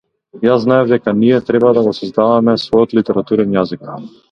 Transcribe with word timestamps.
Јас 0.45 0.63
знаев 0.63 0.89
дека 0.91 1.13
ние 1.17 1.41
треба 1.51 1.75
да 1.79 1.85
го 1.89 1.95
создаваме 1.99 2.57
својот 2.65 2.99
литературен 3.01 3.57
јазик. 3.61 3.89